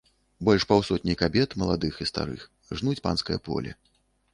Больш 0.47 0.65
паўсотні 0.71 1.15
кабет, 1.21 1.49
маладых 1.65 2.03
і 2.07 2.11
старых, 2.13 2.49
жнуць 2.81 3.01
панскае 3.09 3.39
поле. 3.51 3.81